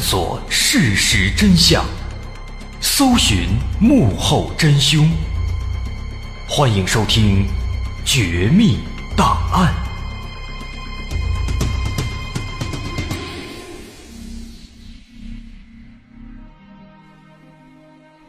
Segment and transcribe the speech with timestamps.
[0.00, 1.84] 索事实真相，
[2.80, 5.06] 搜寻幕后真凶。
[6.48, 7.44] 欢迎收听
[8.02, 8.78] 《绝密
[9.14, 9.70] 档案》，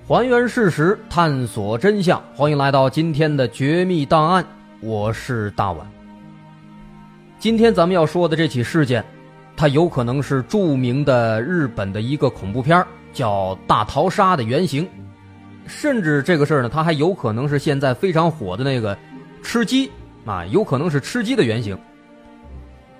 [0.05, 2.21] 还原事实，探索真相。
[2.35, 4.43] 欢迎来到今天的《绝密档案》，
[4.81, 5.89] 我是大碗。
[7.39, 9.03] 今天咱们要说的这起事件。
[9.61, 12.83] 它有可能是著名的日本的一个恐怖片
[13.13, 14.89] 叫《大逃杀》的原型，
[15.67, 18.97] 甚至这个事儿呢，它还有可能是现在非常火的那个
[19.43, 19.87] 吃鸡
[20.25, 21.77] 啊，有可能是吃鸡的原型。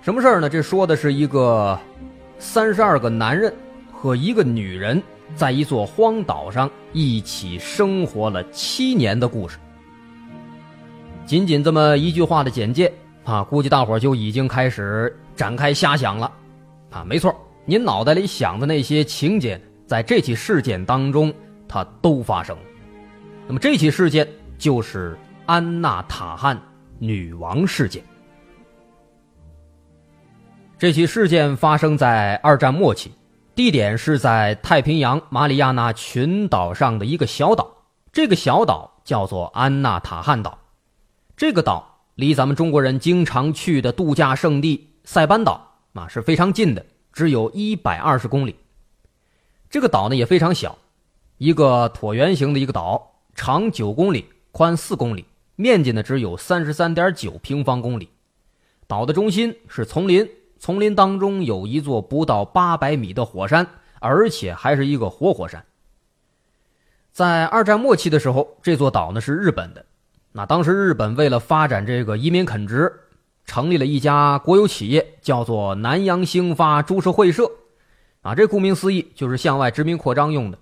[0.03, 0.47] 什么事儿呢？
[0.47, 1.75] 这说的是一个
[2.37, 3.51] 三十二个男人
[3.91, 5.01] 和一个女人
[5.35, 9.57] 在一座荒岛上一起生活了七年的故事。
[11.25, 12.93] 仅仅这么一句话的简介
[13.23, 16.31] 啊，估计大伙儿就已经开始展开瞎想了。
[16.91, 17.33] 啊，没错，
[17.65, 21.33] 您脑袋里想的那些情节，在这起事件当中，
[21.67, 22.61] 它都发生了。
[23.47, 26.61] 那么这起事件就是安娜塔汉
[26.99, 28.03] 女王事件。
[30.77, 33.11] 这起事件发生在二战末期，
[33.55, 37.71] 地点是在太平洋马里亚纳群岛上的一个小岛，
[38.11, 40.57] 这个小岛叫做安娜塔汉岛。
[41.37, 45.70] 这个岛离咱们中国人经常去的度假胜地塞班岛。
[45.93, 48.55] 啊，是非常近的，只有一百二十公里。
[49.69, 50.77] 这个岛呢也非常小，
[51.37, 55.25] 一个椭圆形的一个岛，长九公里，宽四公里，
[55.57, 58.09] 面积呢只有三十三点九平方公里。
[58.87, 60.29] 岛的中心是丛林，
[60.59, 63.67] 丛林当中有一座不到八百米的火山，
[63.99, 65.65] 而且还是一个活火山。
[67.11, 69.85] 在二战末期的时候，这座岛呢是日本的。
[70.31, 72.93] 那当时日本为了发展这个移民垦殖。
[73.45, 77.49] 成立了一家国有企业，叫做南洋兴发株式会社，
[78.21, 80.57] 啊，这顾名思义就是向外殖民扩张用的。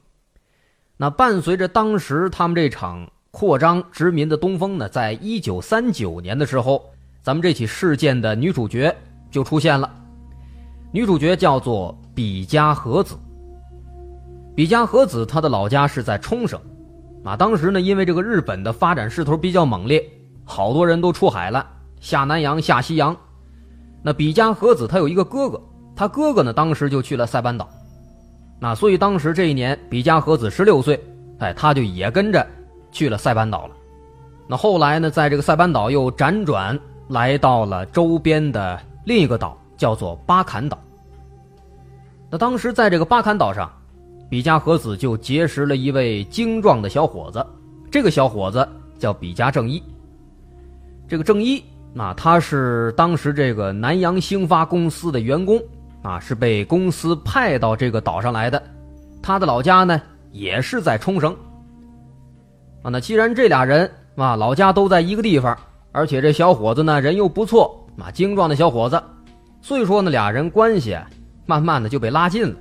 [0.97, 6.89] 那伴随着当时他们这场扩张殖民的东风呢，在一九三九年的时候，
[7.21, 8.95] 咱们这起事件的女主角
[9.29, 9.89] 就出现了，
[10.91, 13.15] 女主角叫做比嘉和子。
[14.55, 16.59] 比嘉和子她的老家是在冲绳，
[17.23, 20.03] 啊，当时呢，因为这个日本的发展势头比较猛烈，
[20.43, 21.65] 好多人都出海了，
[21.99, 23.15] 下南洋、下西洋。
[24.01, 25.61] 那比嘉和子他有一个哥哥，
[25.95, 27.67] 他哥哥呢当时就去了塞班岛，
[28.59, 30.97] 那所以当时这一年比嘉和子十六岁，
[31.39, 32.45] 哎，他就也跟着
[32.91, 33.75] 去了塞班岛了。
[34.47, 36.79] 那后来呢，在这个塞班岛又辗转
[37.09, 40.79] 来到了周边的另一个岛，叫做巴坎岛。
[42.31, 43.71] 那当时在这个巴坎岛上，
[44.29, 47.45] 比嘉和子就结识了一位精壮的小伙子，
[47.91, 48.67] 这个小伙子
[48.97, 49.81] 叫比嘉正一。
[51.07, 51.63] 这个正一，
[51.93, 55.61] 那他是当时这个南洋兴发公司的员工，
[56.01, 58.61] 啊，是被公司派到这个岛上来的。
[59.21, 60.01] 他的老家呢，
[60.31, 61.35] 也是在冲绳。
[62.81, 63.89] 啊，那既然这俩人。
[64.15, 65.57] 啊，老家都在一个地方，
[65.93, 69.01] 而且这小伙子呢人又不错，啊，精壮的小伙子，
[69.61, 70.97] 所以说呢俩人关系
[71.45, 72.55] 慢慢的就被拉近了。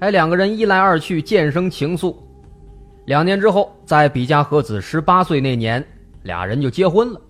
[0.00, 2.12] 哎，两个人一来二去渐生情愫，
[3.04, 5.84] 两年之后，在比嘉和子十八岁那年，
[6.24, 7.20] 俩人就结婚了。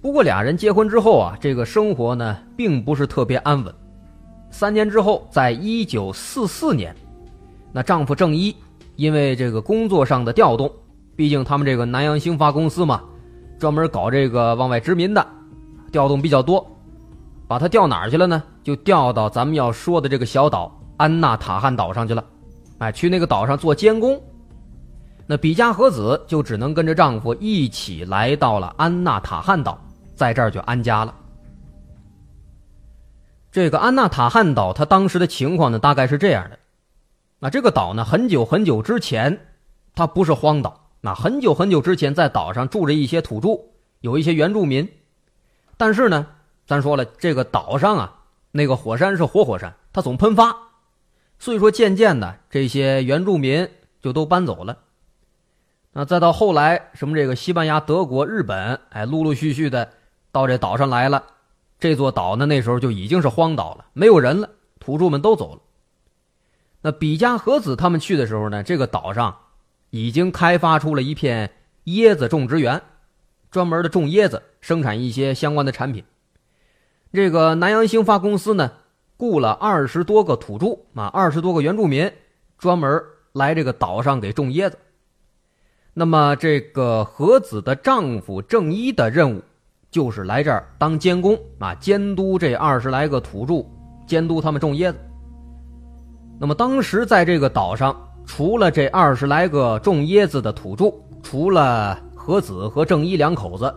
[0.00, 3.74] 不过俩人结婚之后啊，这个生活呢并不是特别安稳。
[4.50, 6.94] 三年之后，在一九四四年，
[7.72, 8.54] 那丈夫正一
[8.96, 10.70] 因为这个工作上的调动。
[11.16, 13.02] 毕竟他们这个南洋兴发公司嘛，
[13.58, 15.26] 专门搞这个往外殖民的，
[15.90, 16.64] 调动比较多，
[17.48, 18.40] 把他调哪儿去了呢？
[18.62, 22.24] 就调到咱们要说的这个小岛安纳塔汉岛上去了，
[22.78, 24.20] 哎，去那个岛上做监工。
[25.26, 29.76] 那比嘉和子就只能跟着丈夫一起来到了安纳塔汉岛，
[30.18, 31.14] 在这儿就安家了。
[33.52, 36.58] 这个安纳塔汉岛，它当时的情况呢，大概是这样的：
[37.38, 39.46] 那这个岛呢，很久很久之前，
[39.94, 40.90] 它不是荒岛。
[41.00, 43.48] 那很久很久之前，在岛上住着一些土著，
[44.00, 44.88] 有一些原住民。
[45.76, 46.26] 但是呢，
[46.66, 50.56] 咱说了，这个岛上啊，那个火山是活火山，它总喷发，
[51.38, 53.68] 所以说渐渐的，这些原住民
[54.00, 54.78] 就都搬走了。
[55.92, 59.88] 那再到后来，什么这个西班牙、德国、日本，哎，陆陆续续的
[60.40, 61.24] 到这岛上来了。
[61.78, 64.50] 这座岛呢，那时候就已经是荒岛了，没有人了，
[64.80, 65.60] 土著们都走了。
[66.80, 69.36] 那比嘉和子他们去的时候呢，这个岛上。
[69.90, 71.50] 已经开发出了一片
[71.86, 72.82] 椰子种植园，
[73.50, 76.04] 专门的种椰子，生产一些相关的产品。
[77.10, 78.70] 这个南洋兴发公司呢，
[79.16, 82.12] 雇了二十多个土著啊，二十多个原住民，
[82.58, 83.02] 专门
[83.32, 84.76] 来这个岛上给种椰子。
[85.94, 89.42] 那么，这个和子的丈夫正一的任务，
[89.90, 93.64] 就是来这儿当监工啊，监督这二十来个土著，
[94.06, 94.98] 监督他们种椰子。
[96.40, 97.94] 那么，当时在这个岛上。
[98.30, 100.92] 除了这二十来个种椰子的土著，
[101.22, 103.74] 除了和子和正一两口子，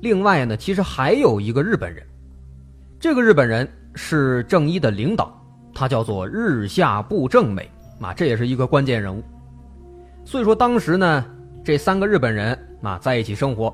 [0.00, 2.04] 另外呢，其实还有一个日本人。
[2.98, 5.32] 这个日本人是正一的领导，
[5.72, 7.70] 他叫做日下部正美
[8.00, 9.22] 啊，这也是一个关键人物。
[10.24, 11.24] 所以说，当时呢，
[11.62, 13.72] 这三个日本人啊在一起生活，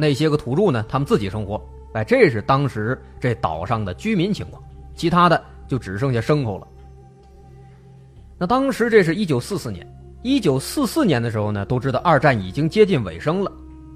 [0.00, 1.60] 那些个土著呢，他们自己生活。
[1.92, 4.62] 哎，这是当时这岛上的居民情况，
[4.94, 6.68] 其他的就只剩下牲口了。
[8.38, 9.84] 那当时这是一九四四年，
[10.22, 13.50] 一九四四年的时候呢，都知道二战已经接近尾声了，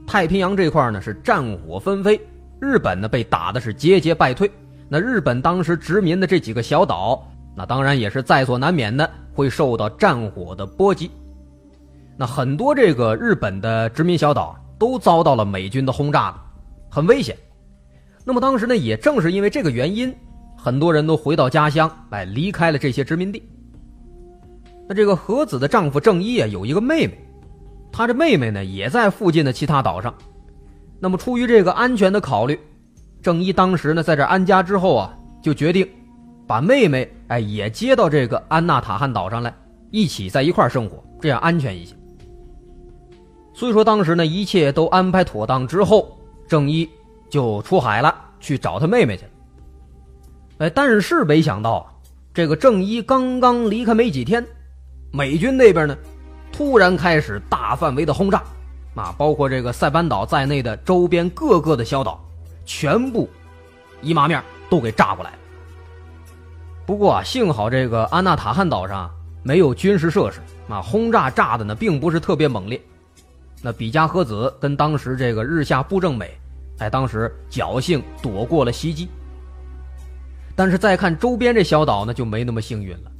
[0.04, 2.20] 太平洋这块呢是战火纷飞，
[2.60, 4.50] 日本呢被打的是节节败退。
[4.88, 11.09] 那日本当时殖民的这几个小岛，那当然也是在所难免的会受到战火的波及。
[12.16, 16.35] 那很多这个日本的殖民小岛都遭到了美军的轰炸，
[16.91, 17.37] 很危险。
[18.25, 20.12] 那么当时呢，也正是因为这个原因，
[20.57, 23.41] 很多人都回到家乡，哎离开了这些殖民地。
[24.89, 27.17] 那这个和子的丈夫正一啊，有一个妹妹，
[27.93, 30.12] 他这妹妹呢也在附近的其他岛上。
[30.99, 32.59] 那么出于这个安全的考虑，
[33.23, 35.89] 正一当时呢在这安家之后啊，就决定
[36.45, 39.55] 把妹妹哎也接到这个安纳塔汉岛上来，
[39.93, 41.95] 一起在一块生活，这样安全一些。
[43.54, 46.18] 所以说当时呢一切都安排妥当之后，
[46.49, 46.88] 正一
[47.30, 49.30] 就出海了，去找他妹妹去了。
[50.59, 51.87] 哎，但是没想到
[52.32, 54.44] 这个正一刚刚离开没几天。
[55.11, 55.97] 美军那边呢，
[56.50, 58.42] 突然开始大范围的轰炸，
[58.94, 62.18] 啊，包括这个塞班岛在内的周边各个的小岛，
[62.64, 63.28] 全部
[64.00, 65.37] 一麻面都给炸过来了。
[66.87, 69.11] 不过啊，幸好这个安纳塔汉岛上
[69.42, 72.80] 没有军事设施，啊，轰炸炸的呢并不是特别猛烈。
[73.62, 76.37] 那比嘉和子跟当时这个日下布正美，
[76.76, 79.09] 在当时侥幸躲过了袭击。
[80.57, 83.12] 但是再看周边这小岛呢，就没那么幸运了。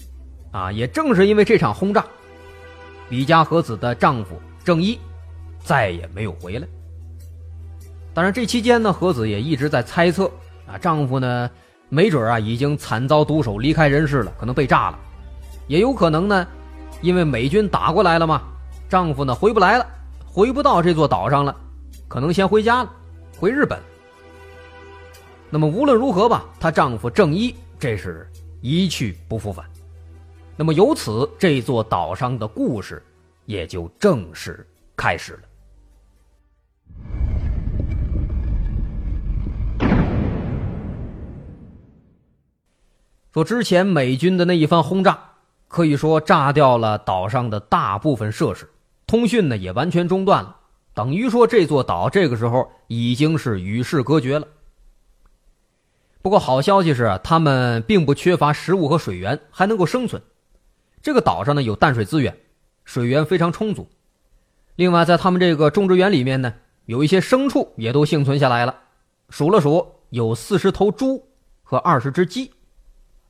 [0.51, 2.05] 啊，也正是因为这场轰炸，
[3.09, 4.99] 比嘉和子的丈夫正一
[5.61, 6.69] 再也没有回来。
[8.13, 10.31] 当然，这期间呢，和子也一直在猜测
[10.67, 11.49] 啊，丈夫呢
[11.89, 14.99] 没准啊已经惨遭毒手，离开人世了，可能被炸了；
[15.69, 16.47] 也有可能呢，
[17.01, 18.43] 因为美军打过来了嘛，
[18.91, 19.87] 丈夫呢回不来了，
[20.33, 21.55] 回不到这座岛上了，
[22.09, 22.91] 可能先回家了，
[23.39, 23.79] 回日本。
[25.51, 28.27] 那么无论如何吧，她丈夫正一这是
[28.63, 29.67] 一去不复返。
[30.57, 33.03] 那么由此，这座岛上的故事
[33.45, 35.41] 也就正式开始了。
[43.35, 45.19] 说之前美军的那一番轰炸，
[45.69, 48.67] 可以说炸掉了岛上的大部分设施，
[49.13, 50.57] 通讯呢也完全中断了，
[50.95, 54.49] 等于说这座岛这个时候已经是与世隔绝了。
[56.23, 60.23] 不过好消息是，他们并不缺乏食物和水源，还能够生存。
[61.03, 62.35] 这个岛上呢有淡水资源，
[62.87, 63.87] 水源非常充足。
[64.77, 66.55] 另外，在他们这个种植园里面呢，
[66.87, 68.75] 有一些牲畜也都幸存下来了，
[69.29, 71.23] 数了数有四十头猪
[71.63, 72.51] 和二十只鸡。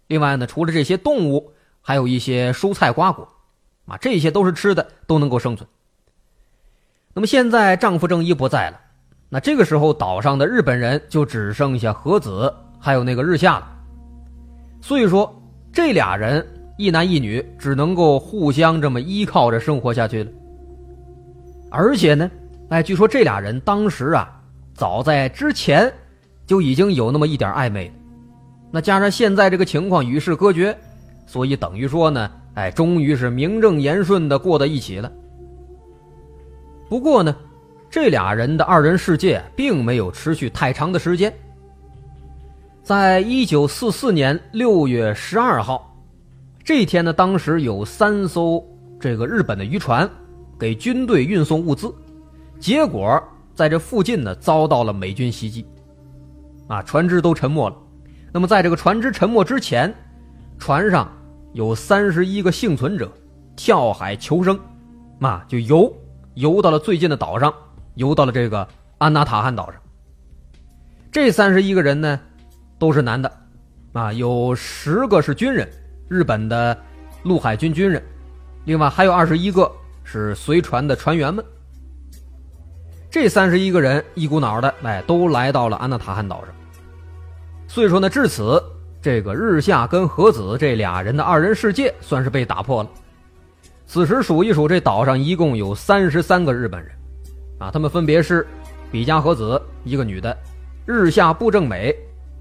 [0.07, 3.29] 另外呢，除了这些动物，还有一些蔬菜瓜果，
[3.87, 5.69] 啊，这些都是吃的，都能够生存。
[7.15, 8.81] 那么现在丈夫正一不在了，
[9.29, 13.69] 那这个时候岛上的日本人就只剩下和子还有那个日下了。
[14.81, 15.33] 所以说，
[15.73, 16.47] 这俩人
[16.79, 20.31] 一男一女只能够互相这么依靠着生活下去了。
[21.71, 22.31] 而且呢，
[22.71, 24.41] 哎，据说这俩人当时啊，
[24.75, 25.93] 早在之前
[26.47, 27.95] 就已经有那么一点暧昧了。
[28.71, 30.77] 那加上现在这个情况与世隔绝，
[31.27, 35.11] 所以等于说呢，哎，终于是名正言顺的过在一起了。
[36.89, 37.35] 不过呢，
[37.89, 41.33] 这俩人的二人世界并没有持续太长的时间。
[42.83, 45.97] 在一九四四年六月十二号，
[46.63, 48.63] 这一天呢，当时有三艘
[49.01, 50.09] 这个日本的渔船
[50.59, 51.95] 给军队运送物资，
[52.59, 53.23] 结果
[53.55, 55.65] 在这附近呢遭到了美军袭击，
[56.67, 57.77] 啊，船只都沉没了。
[58.33, 59.95] 那么，在这个船只沉没之前，
[60.59, 61.11] 船上
[61.53, 63.11] 有三十一个幸存者
[63.55, 64.59] 跳海求生，
[65.19, 65.93] 嘛就游
[66.35, 67.53] 游到了最近的岛上，
[67.95, 68.67] 游到了这个
[68.99, 69.81] 安纳塔汉岛上。
[71.11, 72.19] 这三十一个人呢，
[72.79, 73.31] 都是男的，
[73.93, 75.69] 啊，有十个是军人，
[76.09, 76.77] 日本的
[77.23, 78.03] 陆海军军人，
[78.65, 79.71] 另外还有二十一个
[80.05, 81.45] 是随船的船员们。
[83.11, 86.55] 这三十一个人一股脑的，哎，都来到了安纳塔汉岛上。
[87.69, 88.63] 所以说呢，至此，
[89.03, 92.89] 这个日下跟和子这俩人的二人世界算是被打破了。
[93.85, 96.93] 此时数一数，这岛上一共有三十三个日本人，
[97.59, 98.47] 啊，他们分别是
[98.93, 100.35] 比嘉和子一个女的，
[100.87, 101.93] 日下部正美，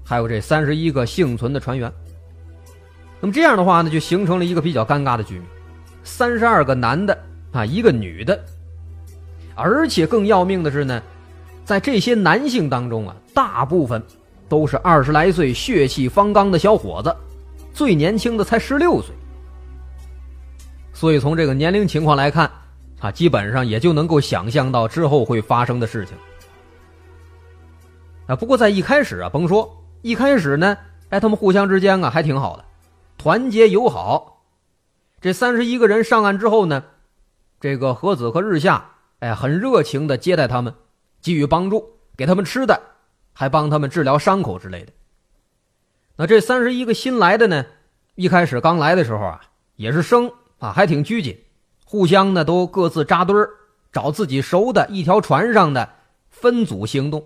[0.04, 1.92] 还有这三十一个幸存的船员。
[3.20, 5.44] 那么这样的话呢，就形成了一个比较尴尬的局面：
[6.04, 7.18] 三十二个男的
[7.50, 8.40] 啊，一个女的，
[9.56, 11.02] 而且更要命的是呢，
[11.64, 14.00] 在这些男性当中啊，大部分。
[14.52, 17.16] 都是二十来岁、血气方刚的小伙子，
[17.72, 19.14] 最年轻的才十六岁。
[20.92, 22.52] 所以从这个年龄情况来看，
[23.00, 26.14] 啊，基本上也就能够想象到之后会发生的事情。
[28.26, 30.76] 啊，不过在一开始啊，甭说一开始呢，
[31.08, 32.64] 哎，他们互相之间啊还挺好的，
[33.16, 34.42] 团结友好。
[35.22, 36.84] 这三十一个人上岸之后呢，
[37.58, 38.90] 这个和子和日下，
[39.20, 40.74] 哎，很热情的接待他们，
[41.22, 41.82] 给予帮助，
[42.18, 42.78] 给他们吃的。
[43.32, 44.92] 还帮他们治疗伤口之类的。
[46.16, 47.64] 那这三十一个新来的呢，
[48.14, 49.40] 一开始刚来的时候啊，
[49.76, 51.38] 也是生啊，还挺拘谨，
[51.84, 53.48] 互相呢都各自扎堆儿，
[53.90, 55.88] 找自己熟的一条船上的
[56.28, 57.24] 分组行动。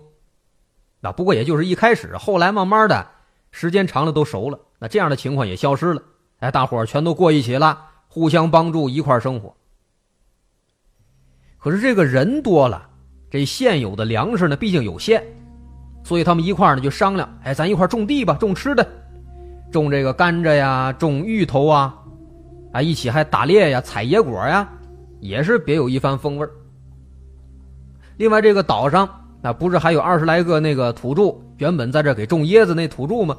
[0.99, 3.07] 那不过也就是一开始，后来慢慢的
[3.51, 6.01] 时间长了都熟了，那这样的情况也消失了。
[6.39, 9.55] 哎，大伙儿全都过一起了，互相帮助，一块生活。
[11.59, 12.89] 可是这个人多了，
[13.29, 15.23] 这现有的粮食呢，毕竟有限。
[16.07, 18.87] 所以他们一块呢就商量，哎，咱一块种地吧，种吃的，
[19.69, 21.93] 种这个甘蔗呀，种芋头啊，
[22.71, 24.69] 啊，一起还打猎呀，采野果呀，
[25.19, 26.47] 也是别有一番风味
[28.15, 29.05] 另外，这个岛上
[29.41, 33.35] 啊，不是还有二十来个那个土著，原本在这给种椰子那土著吗？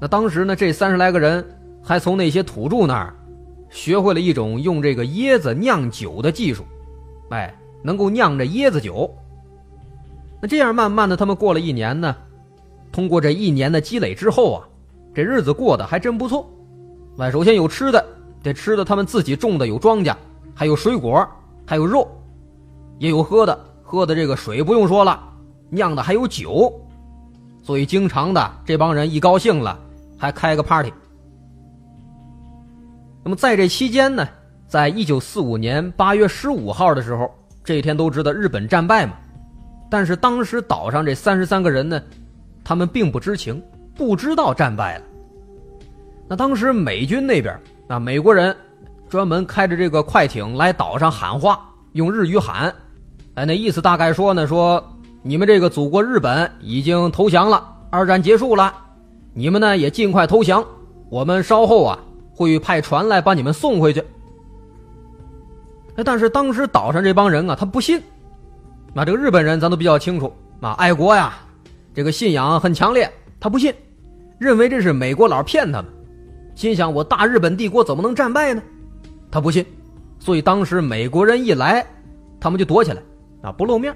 [0.00, 1.44] 那当时呢，这三十来个人
[1.82, 3.12] 还从那些土著那儿
[3.70, 6.64] 学会了一种用这个椰子酿酒的技术，
[7.30, 9.12] 哎，能够酿着椰子酒。
[10.40, 12.14] 那这样慢慢的，他们过了一年呢。
[12.92, 14.68] 通过这一年的积累之后啊，
[15.14, 16.48] 这日子过得还真不错。
[17.18, 18.02] 哎，首先有吃的，
[18.42, 20.14] 这吃的他们自己种的有庄稼，
[20.54, 21.26] 还有水果，
[21.66, 22.08] 还有肉，
[22.98, 25.22] 也有喝的，喝的这个水不用说了，
[25.68, 26.72] 酿的还有酒，
[27.62, 29.78] 所以经常的这帮人一高兴了，
[30.16, 30.92] 还开个 party。
[33.22, 34.26] 那么在这期间呢，
[34.66, 37.30] 在一九四五年八月十五号的时候，
[37.62, 39.14] 这一天都知道日本战败嘛。
[39.88, 42.02] 但是当时岛上这三十三个人呢，
[42.64, 43.62] 他们并不知情，
[43.94, 45.04] 不知道战败了。
[46.28, 48.54] 那当时美军那边啊，美国人
[49.08, 52.74] 专门开着这个快艇来岛上喊话，用日语喊，
[53.34, 54.84] 哎，那意思大概说呢，说
[55.22, 58.74] 你们这个祖国日本已经投降了，二战结束了，
[59.32, 60.64] 你们呢也尽快投降，
[61.08, 61.96] 我们稍后啊
[62.34, 64.00] 会派船来把你们送回去。
[65.94, 68.02] 哎，但是当时岛上这帮人啊，他不信。
[68.96, 71.34] 那这个日本人咱都比较清楚啊，爱国呀，
[71.92, 73.12] 这个信仰很强烈。
[73.38, 73.74] 他不信，
[74.38, 75.92] 认为这是美国佬骗他们，
[76.54, 78.62] 心想我大日本帝国怎么能战败呢？
[79.30, 79.66] 他不信，
[80.18, 81.84] 所以当时美国人一来，
[82.40, 83.02] 他们就躲起来
[83.42, 83.94] 啊，不露面。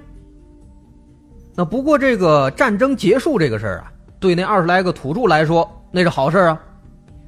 [1.55, 6.61] 那不过这个战争结束这个事儿啊，对那二十来个土著来说那是好事啊，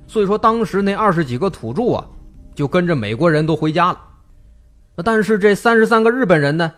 [0.06, 2.06] 所以说当时那二十几个土著啊，
[2.54, 3.98] 就跟着美国人都回家了。
[4.94, 6.70] 那但是这三十三个日本人呢？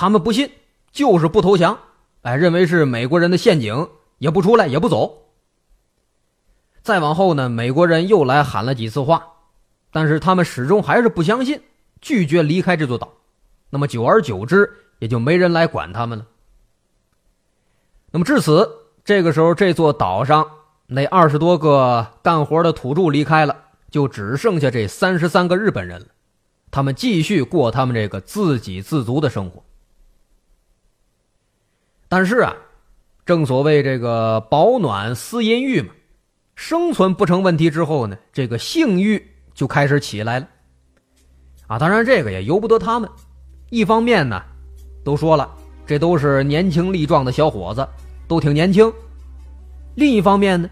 [0.00, 0.50] 他们不信，
[0.90, 1.78] 就是不投降，
[2.22, 5.26] 哎，认为是美国人的陷阱，也不出来，也不走。
[6.80, 9.22] 再往后呢，美国人又来喊了几次话，
[9.92, 11.60] 但是他们始终还是不相信，
[12.00, 13.12] 拒绝离开这座岛。
[13.68, 16.24] 那么久而久之，也就没人来管他们了。
[18.10, 18.66] 那么至此，
[19.04, 20.50] 这个时候这座岛上
[20.86, 23.54] 那二十多个干活的土著离开了，
[23.90, 26.06] 就只剩下这三十三个日本人了。
[26.70, 29.62] 他们继续过他们这个自给自足的生活。
[32.10, 32.52] 但是啊，
[33.24, 35.90] 正所谓这个保暖思淫欲嘛，
[36.56, 39.24] 生存不成问题之后呢，这个性欲
[39.54, 40.48] 就开始起来了。
[41.68, 43.08] 啊，当然这个也由不得他们。
[43.68, 44.42] 一方面呢，
[45.04, 45.48] 都说了，
[45.86, 47.86] 这都是年轻力壮的小伙子，
[48.26, 48.92] 都挺年轻。
[49.94, 50.68] 另一方面呢，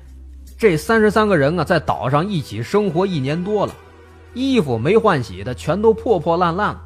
[0.59, 3.73] 这三十三个人啊，在岛上一起生活一年多了，
[4.35, 6.83] 衣服没换洗的，全都破破烂烂了。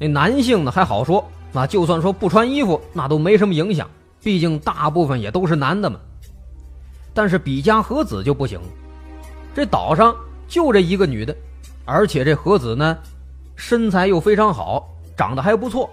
[0.00, 1.24] 那男性呢，还好说。
[1.52, 3.88] 那就算说不穿衣服，那都没什么影响，
[4.22, 6.00] 毕竟大部分也都是男的嘛。
[7.12, 8.58] 但是比嘉和子就不行，
[9.54, 10.16] 这岛上
[10.48, 11.36] 就这一个女的，
[11.84, 12.96] 而且这和子呢，
[13.54, 15.90] 身材又非常好，长得还不错。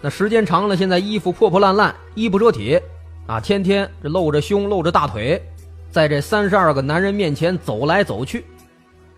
[0.00, 2.80] 那时间长了，现在衣服破破烂烂，衣不遮体，
[3.26, 5.42] 啊，天天这露着胸露着大腿，
[5.90, 8.46] 在这三十二个男人面前走来走去，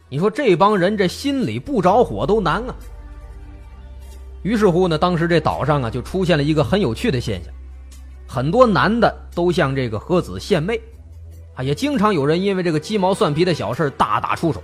[0.08, 2.74] 你说这帮人这心里不着火都难啊。
[4.46, 7.52] 于是乎呢，当时这岛上啊就出现了一个很有趣的现象，
[8.28, 10.80] 很多男的都向这个和子献媚，
[11.56, 14.62] 啊，也经常有人因为这个鸡毛蒜皮的小事大打出手，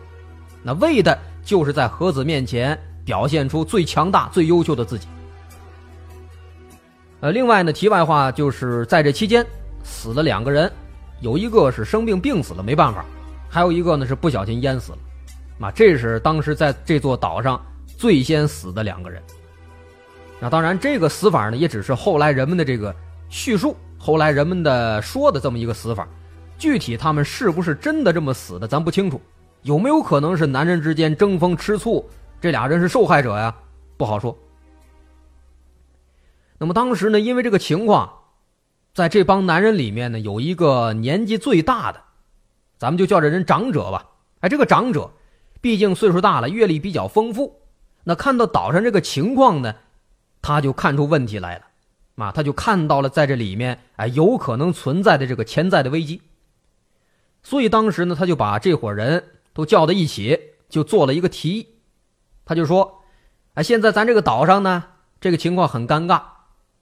[0.63, 5.09] 那为的就是在和子面前表现出最强大、最优秀的自己。
[7.19, 9.45] 呃，另外呢，题外话就是在这期间
[9.83, 10.71] 死了两个人，
[11.19, 13.05] 有一个是生病病死了没办法，
[13.49, 14.99] 还有一个呢是不小心淹死了，
[15.67, 17.61] 啊，这是当时在这座岛上
[17.99, 19.21] 最先死的两个人。
[20.43, 22.93] 那当然，这个死法呢，也只是后来人们的这个
[23.29, 26.05] 叙述，后来人们的说的这么一个死法，
[26.59, 29.21] 具体他们是不是真的这么死的，咱不清楚。
[29.63, 32.05] 有没有可能是男人之间争风吃醋，
[32.41, 33.55] 这俩人是受害者呀？
[33.97, 34.37] 不好说。
[36.59, 38.13] 那么当时呢，因为这个情况，
[38.95, 42.01] 在这帮男人里面呢，有一个年纪最大的，
[42.79, 44.09] 咱们就叫这人长者吧。
[44.41, 45.09] 哎，这个长者，
[45.61, 47.61] 毕竟岁数大了，阅历比较丰富，
[48.03, 49.73] 那看到岛上这个情况呢？
[50.43, 51.63] 他就看出问题来了，
[52.17, 56.21] 啊，他就看到了在这里面，哎，有可能存在的这个潜在的危机。
[57.45, 59.23] 所以当时呢，他就把这伙人
[59.55, 61.69] 都叫到一起，就做了一个提议。
[62.45, 63.03] 他就说
[63.55, 64.83] ：“哎，现在咱这个岛上呢，
[65.21, 66.23] 这个情况很尴尬，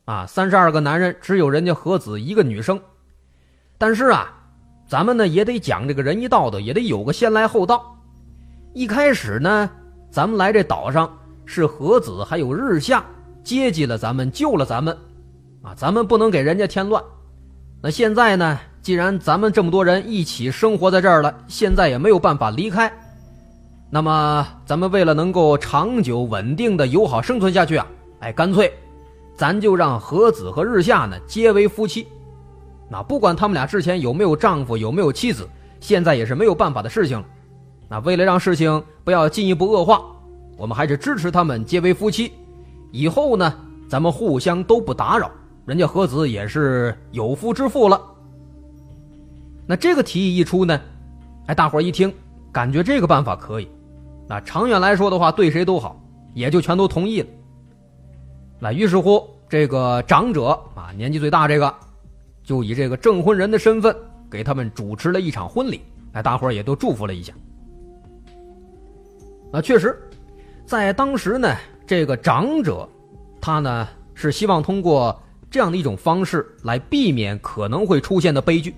[0.07, 2.81] 啊，三十二个男人，只有人家和子一个女生。
[3.77, 4.33] 但是啊，
[4.89, 7.95] 咱们呢也得讲这个仁义道德，也得有个先来后到。
[8.73, 9.71] 一开始呢，
[10.11, 13.05] 咱们来这岛上是和子还有日下。”
[13.43, 14.97] 接济了咱们，救了咱们，
[15.63, 17.03] 啊，咱们不能给人家添乱。
[17.83, 18.59] 那现在呢？
[18.83, 22.91] 既然咱们这么多人一起生活在这儿了，现在也没有办法离开。
[23.91, 27.87] 那么，咱们为了能够长久稳定的友好生存下去啊，
[28.21, 28.73] 哎，干脆，
[29.37, 32.09] 咱就让和子和日下呢结为夫妻。
[32.89, 35.47] 那不管他们俩之前有没有丈夫，有没有妻子，
[35.79, 37.27] 现在也是没有办法的事情了。
[37.87, 40.01] 那为了让事情不要进一步恶化，
[40.57, 42.33] 我们还是支持他们结为夫妻。
[42.93, 43.55] 以后呢，
[43.89, 45.31] 咱们互相都不打扰，
[45.65, 48.01] 人家和子也是有夫之妇了。
[49.67, 50.81] 那这个提议一出呢，
[51.47, 52.13] 哎，大伙一听，
[52.51, 53.69] 感觉这个办法可以，
[54.29, 56.03] 那长远来说的话，对谁都好，
[56.35, 57.29] 也就全都同意了。
[58.59, 61.73] 那于是乎，这个长者啊，年纪最大这个，
[62.43, 63.95] 就以这个证婚人的身份
[64.29, 65.81] 给他们主持了一场婚礼，
[66.13, 67.33] 哎，大伙也都祝福了一下。
[69.53, 69.97] 啊，确实，
[70.67, 71.55] 在当时呢。
[71.91, 72.89] 这个长者，
[73.41, 78.77] 他呢是希望通过这样的一种方式来避免可能会出现的悲剧。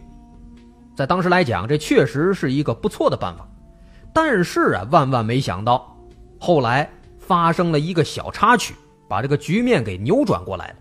[0.96, 3.46] 在当时来讲，这确实是一个不错的办法。
[4.14, 5.94] 但是啊，万万没想到，
[6.40, 8.74] 后来发生了一个小插曲，
[9.06, 10.76] 把这个局面给扭转过来了。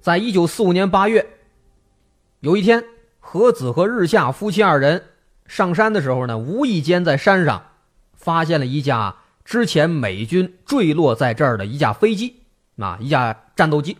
[0.00, 1.24] 在一九四五年八月，
[2.40, 2.82] 有一天，
[3.20, 5.00] 和子和日下夫妻二人
[5.46, 7.62] 上山的时候呢，无意间在山上
[8.16, 9.14] 发现了一架
[9.48, 12.42] 之前美军坠落在这儿的一架飞机，
[12.76, 13.96] 啊，一架战斗机。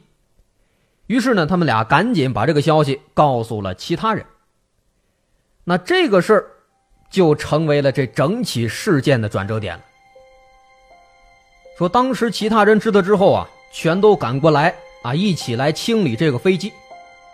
[1.07, 4.27] 于是呢，他们俩赶紧把这个消息告诉了其他人。
[5.65, 6.51] 那这个事儿
[7.09, 9.83] 就成为了这整起事件的转折点了。
[11.79, 16.71] 说当时其他人知道之后啊，全都赶过来啊，一起来清理这个飞机。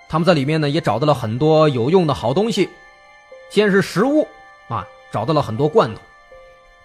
[0.09, 2.69] 他们在里面呢也找到了很多有用的好东西，
[3.51, 4.29] 先是食物
[4.69, 6.01] 啊，找到了很多罐头。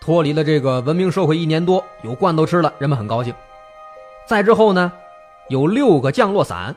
[0.01, 3.33] 脱离了这个文明社会一年多，有罐头吃了，人们很高兴。
[4.27, 4.91] 再之后呢？
[5.49, 6.75] 有六个降落伞，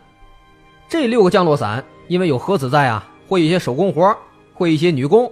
[0.88, 4.16] 这六个降落伞因为有何子在啊，会一些手工活，
[4.54, 5.30] 会一些女工，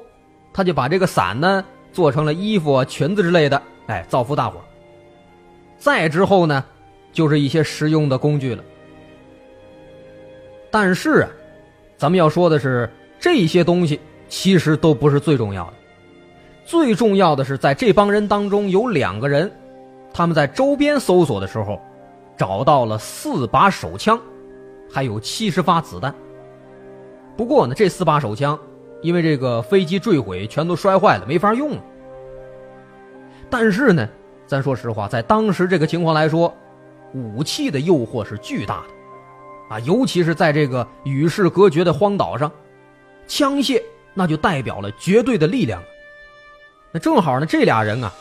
[0.53, 4.61] 他就把这个伞呢做成了衣服、裙子之类的，哎，造福大伙。
[5.79, 6.63] 再之后呢，
[7.15, 8.63] 就是一些实用的工具了。
[10.71, 11.31] 但是啊，
[11.97, 13.99] 咱们要说的是，这些东西
[14.29, 15.73] 其实都不是最重要的，
[16.71, 19.51] 最重要的是在这帮人当中有两个人，
[20.15, 21.81] 他们在周边搜索的时候。
[22.39, 24.19] 找到了四把手枪，
[24.91, 26.15] 还有七十发子弹。
[27.37, 28.59] 不过呢，这四把手枪
[29.03, 31.85] 因为这个飞机坠毁，全都摔坏了，没法用了。
[33.51, 34.09] 但是呢，
[34.47, 36.51] 咱说实话，在当时这个情况来说，
[37.13, 38.85] 武器的诱惑是巨大
[39.69, 42.51] 的，啊，尤其是在这个与世隔绝的荒岛上，
[43.27, 43.83] 枪械
[44.15, 45.83] 那就代表了绝对的力量。
[46.93, 48.13] 那正好呢，这俩人啊，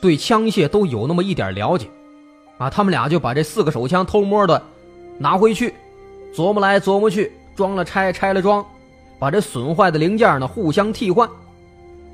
[0.00, 1.88] 对枪械都有那么一点了解。
[2.56, 4.62] 啊，他们俩就把这四个手枪偷摸的
[5.18, 5.74] 拿回去，
[6.34, 8.64] 琢磨来琢磨去，装了拆，拆了装，
[9.18, 11.28] 把这损坏的零件呢互相替换。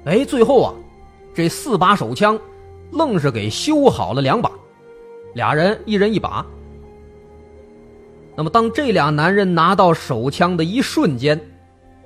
[0.07, 0.75] 哎，最后啊，
[1.35, 2.39] 这四把手枪
[2.91, 4.51] 愣是给修好了两把，
[5.35, 6.45] 俩人一人一把。
[8.35, 11.39] 那么，当这俩男人拿到手枪的一瞬间，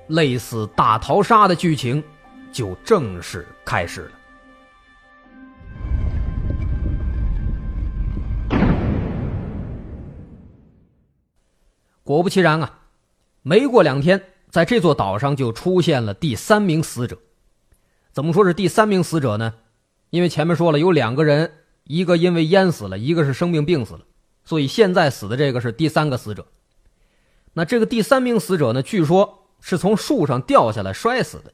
[0.07, 2.03] 类似大逃杀的剧情
[2.51, 4.11] 就正式开始了。
[12.03, 12.81] 果不其然啊，
[13.41, 17.17] 没过两天，在这座岛上就出现了第三名死者。
[18.11, 19.55] 怎么说是第三名死者呢？
[20.11, 21.51] 因为前面说了有两个人，
[21.85, 24.01] 一个因为淹死了，一个是生病病死了，
[24.43, 26.45] 所以现在死的这个是第三个死者。
[27.53, 31.51] 那这个第三名死者呢，据说是从树上掉下来摔死的。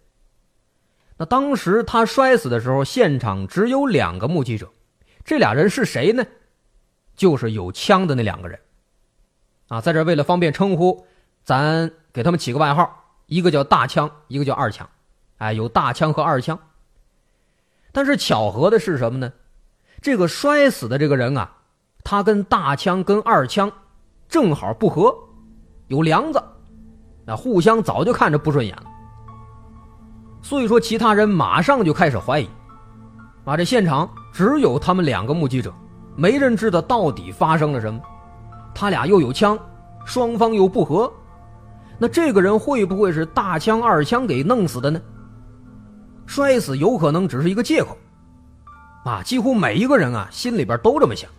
[1.21, 4.67] 那当时他摔死的时候，现场只有两个目击者，
[5.23, 6.25] 这俩人是谁呢？
[7.15, 8.59] 就是有枪的那两个人。
[9.67, 11.05] 啊，在这为了方便称呼，
[11.43, 14.89] 咱给他们起个外号，一个叫大枪，一个叫二枪，
[15.37, 16.57] 哎，有大枪和二枪。
[17.91, 19.31] 但是巧合的是什么呢？
[20.01, 21.55] 这个摔死的这个人啊，
[22.03, 23.71] 他跟大枪跟二枪
[24.27, 25.15] 正好不合，
[25.85, 26.43] 有梁子，
[27.27, 28.90] 那互相早就看着不顺眼了。
[30.41, 32.49] 所以说，其他人马上就开始怀疑，
[33.45, 35.73] 啊，这现场只有他们两个目击者，
[36.15, 38.01] 没人知道到底发生了什么。
[38.73, 39.57] 他俩又有枪，
[40.05, 41.11] 双方又不和，
[41.97, 44.99] 那这个人会不会是大枪二枪给弄死的呢？
[46.25, 47.97] 摔死有可能只是一个借口，
[49.05, 51.29] 啊，几乎每一个人啊心里边都这么想，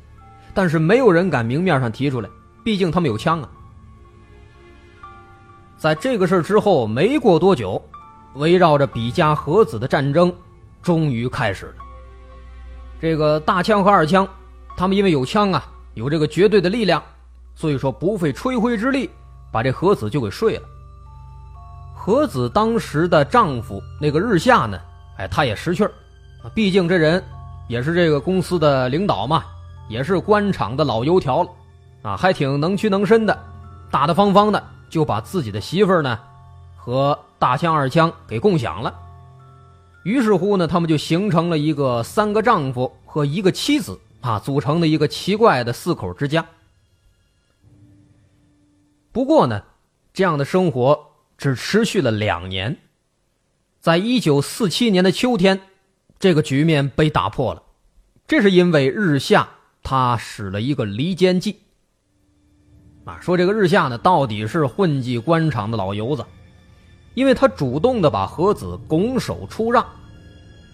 [0.55, 2.29] 但是没有人敢明面上提出来，
[2.63, 3.49] 毕竟他们有枪啊。
[5.77, 7.83] 在这个事之后没过多久，
[8.35, 10.33] 围绕着比加和子的战争
[10.83, 11.75] 终于开始了。
[13.01, 14.27] 这个大枪和二枪，
[14.77, 15.65] 他们因为有枪啊，
[15.95, 17.03] 有这个绝对的力量。
[17.55, 19.11] 所以说，不费吹灰之力，
[19.53, 20.63] 把这和子就给睡了。
[21.95, 24.81] 和子当时的丈夫那个日下呢，
[25.19, 25.93] 哎，他也识趣儿，
[26.55, 27.23] 毕竟这人
[27.69, 29.45] 也是这个公司的领导嘛，
[29.89, 31.51] 也是官场的老油条了，
[32.03, 33.39] 啊，还挺能屈能伸的，
[33.91, 36.19] 大大方方的就把自己的媳妇儿呢
[36.75, 38.95] 和大枪二枪给共享了。
[40.05, 46.47] 于是乎呢，他们就形成了一个三个丈夫和一个妻子啊组成的一个奇怪的四口之家。
[49.11, 49.65] 不过呢，
[50.15, 52.77] 这样的生活只持续了两年，
[53.81, 55.63] 在一九四七年的秋天，
[56.21, 57.65] 这个局面被打破了。
[58.29, 59.49] 这是因为日下
[59.83, 61.59] 他使了一个离间计。
[63.05, 66.25] 啊，说这个日下呢，到底是混迹官场的老油子，
[67.15, 69.85] 因为他主动的把和子拱手出让，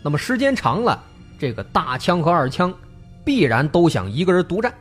[0.03, 1.03] 那么时间长了，
[1.39, 2.73] 这个大枪和二枪
[3.25, 4.73] 必然都想一个人独占。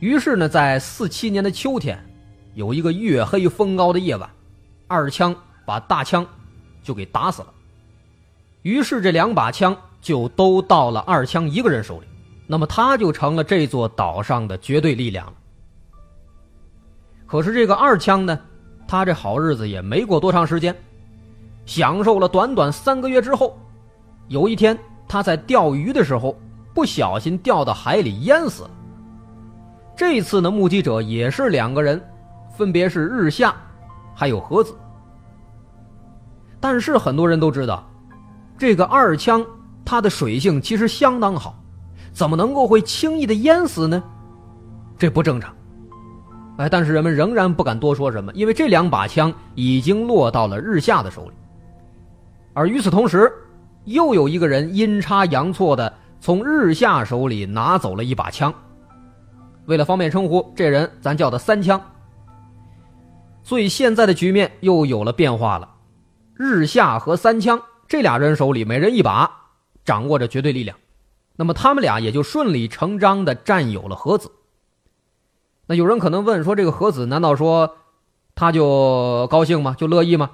[0.00, 1.98] 于是呢，在四七年的秋天。
[2.54, 4.30] 有一个月黑风高的夜晚，
[4.86, 5.34] 二枪
[5.66, 6.24] 把大枪
[6.84, 7.48] 就给打死了。
[8.62, 12.06] 于是这两把枪就都到了二枪一个人手里，
[12.46, 15.32] 那么他就成了这座岛上的绝对力量了。
[17.26, 18.38] 可是这个二枪呢，
[18.94, 20.72] 他这好日子也没过多长时间，
[21.66, 23.58] 享受了短短三个月之后，
[24.28, 24.78] 有一天
[25.08, 26.38] 他在钓鱼的时候
[26.72, 28.70] 不小心掉到海里淹死了。
[29.96, 32.00] 这次呢，目击者也是两个人，
[32.56, 33.52] 分别是日下，
[34.14, 34.72] 还有和子。
[36.60, 37.84] 但是很多人都知道，
[38.56, 39.44] 这个二枪
[39.84, 41.56] 它的水性其实相当好，
[42.12, 44.00] 怎么能够会轻易的淹死呢？
[44.96, 45.52] 这不正常。
[46.56, 51.32] 哎，但是人们仍然不敢多说什么，因为这两把枪已经落到了日下的手里。
[52.52, 53.32] 而与此同时，
[53.84, 58.54] 又有一个人阴差阳错的从日下手里拿走了一把枪。
[59.66, 61.80] 为了方便称呼，这人咱叫他三枪。
[63.42, 65.68] 所以现在的局面又有了变化了，
[66.34, 69.28] 日下和三枪这俩人手里每人一把，
[69.84, 70.76] 掌握着绝对力量，
[71.34, 74.30] 那么他们俩也就顺理成章的占有了盒子。
[75.66, 77.76] 那有人可能问说，这个和子难道说
[78.34, 79.74] 他就高兴吗？
[79.78, 80.30] 就乐意吗？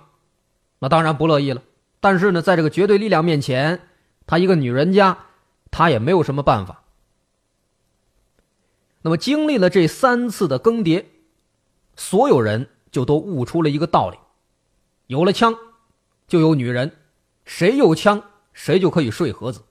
[0.78, 1.62] 那当然不乐意了。
[2.00, 3.88] 但是呢，在这个绝对力量面前，
[4.26, 5.18] 他一个女人家，
[5.70, 6.82] 他也没有什么办法。
[9.02, 11.04] 那么，经历了这三次的更迭，
[11.96, 14.18] 所有人就都悟出了一个道理：
[15.06, 15.54] 有了枪，
[16.26, 16.96] 就有女人，
[17.44, 19.62] 谁有枪，谁就可以睡和子。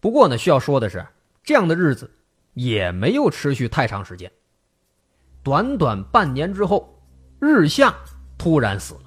[0.00, 1.06] 不过呢，需要说的是，
[1.44, 2.10] 这样的日子
[2.54, 4.30] 也没有持续太长时间。
[5.42, 6.88] 短短半年之后，
[7.40, 7.94] 日下
[8.38, 9.00] 突然死了。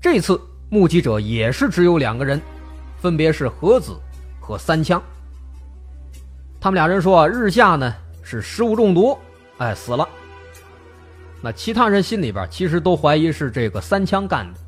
[0.00, 2.40] 这次目击者也是只有两个人，
[2.98, 3.96] 分别是和子
[4.40, 5.02] 和三枪。
[6.60, 9.16] 他们俩人说，日下呢是食物中毒，
[9.58, 10.08] 哎死了。
[11.40, 14.60] 那其他人心里边其实都怀疑是这个三枪干的，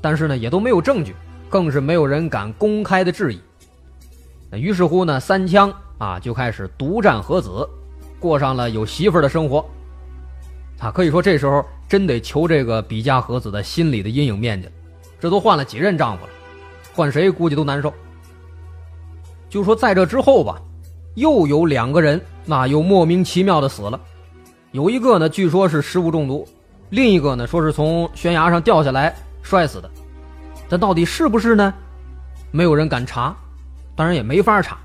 [0.00, 1.14] 但是呢也都没有证据，
[1.50, 3.40] 更是没有人敢公开的质疑。
[4.48, 7.68] 那于是乎呢，三枪啊就开始独占和子，
[8.18, 9.64] 过上了有媳妇的生活。
[10.78, 14.72] 啊，可以说这时候真得求这个比嘉和子的心理的阴影面积了。
[15.20, 16.30] 这都换了几任丈夫了，
[16.94, 17.92] 换谁估计都难受。
[19.48, 20.60] 就说在这之后吧。
[21.16, 24.00] 又有两个人，那又莫名其妙的死了。
[24.72, 26.44] 有一个呢，据说是食物中毒；
[26.90, 29.88] 另一个呢，说是从悬崖上掉下来摔死的。
[30.68, 31.72] 但到底是不是呢？
[32.50, 33.32] 没有人敢查，
[33.94, 34.76] 当然也没法查。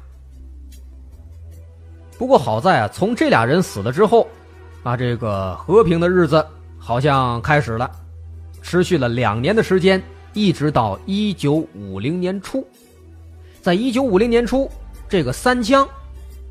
[2.19, 4.27] 不过好在啊，从这俩人死了之后，
[4.83, 6.45] 啊，这个和平的日子
[6.77, 7.89] 好像开始了，
[8.61, 10.03] 持续了两年的时间，
[10.33, 12.67] 一直到一九五零年初。
[13.61, 14.69] 在一九五零年初，
[15.07, 15.87] 这个三枪。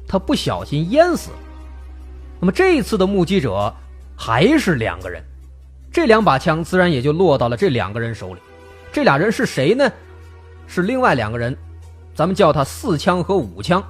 [0.08, 1.36] 他不小心淹死了。
[2.40, 3.70] 那么这一次的目击者
[4.16, 5.22] 还是两个人，
[5.92, 8.40] 这两把枪自然也就落到了这两个人手里。
[8.90, 9.92] 这俩人是谁呢？
[10.66, 11.54] 是另外两个人，
[12.14, 13.84] 咱们叫他四枪和五枪，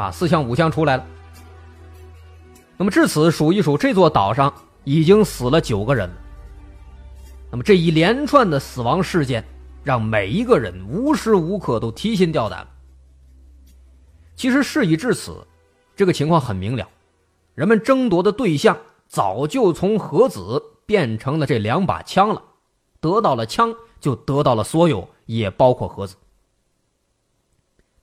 [0.00, 1.06] 啊，四枪五枪出来了。
[2.76, 4.52] 那么至此数一数，这座岛上
[4.84, 6.10] 已经死了九个人。
[7.50, 9.44] 那么这一连串的死亡事件，
[9.84, 12.66] 让每一个人无时无刻都提心吊胆。
[14.34, 15.46] 其实事已至此。
[15.96, 16.88] 这个情况很明了，
[17.54, 22.42] 人们争夺的对象早就从盒子变成了这两把枪了，
[23.00, 26.16] 得到了枪就得到了所有，也包括盒子。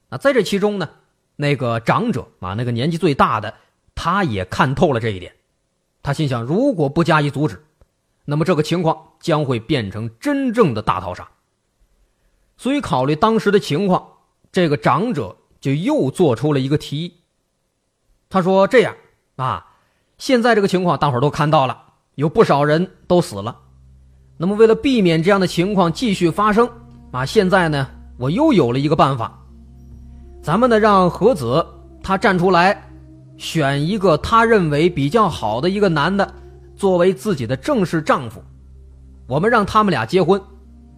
[0.10, 0.88] 那在这其中呢，
[1.38, 3.54] 那个长者啊，那个年纪最大的，
[3.96, 5.34] 他也看透了这一点，
[6.04, 7.64] 他心想，如果不加以阻止，
[8.26, 11.30] 那么这个情况将会变成真正的大逃杀。
[12.58, 14.06] 所以考虑当时的情况，
[14.52, 17.14] 这个长者就又做出了一个提议。
[18.30, 18.96] 他说：“这样
[19.36, 19.68] 啊，
[20.18, 21.84] 现在这个情况大伙都看到了，
[22.16, 23.60] 有不少人都死了。
[24.38, 26.70] 那么为了避免这样的情况继续发生
[27.12, 29.47] 啊，现在呢，我又有了一个办法。
[30.48, 31.68] 咱们呢，让何子
[32.02, 32.82] 他站出来，
[33.36, 36.34] 选一个他认为比较好的一个男的，
[36.74, 38.42] 作为自己的正式丈夫。
[39.28, 40.42] 我们让他们俩结婚，